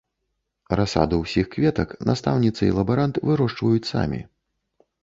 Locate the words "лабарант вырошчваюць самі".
2.79-4.21